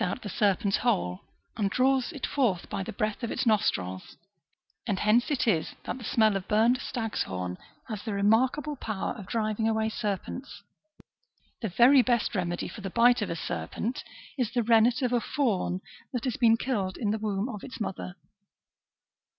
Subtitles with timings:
[0.01, 1.21] fights with the serpent: it traces out the serpent's hole,
[1.57, 4.15] and draws it forth by the breath of its nostrils/^
[4.87, 7.55] and hence it is that the smell of burnt stags' horn
[7.87, 10.63] has the remarkable power of driving away serpents.
[11.61, 14.03] The very best remedy for the bite of a serpent
[14.39, 15.81] is the rennet of a fawn
[16.13, 18.15] that has been killed in the womb of its mother.